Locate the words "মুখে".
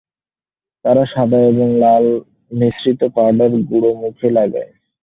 4.01-4.27